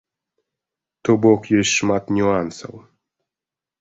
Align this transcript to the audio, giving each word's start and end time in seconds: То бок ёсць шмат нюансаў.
То 1.05 1.11
бок 1.25 1.41
ёсць 1.59 1.75
шмат 1.81 2.03
нюансаў. 2.21 2.73